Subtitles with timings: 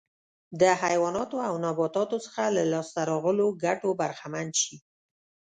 [0.61, 4.75] د حیواناتو او نباتاتو څخه له لاسته راغلو ګټو برخمن شي.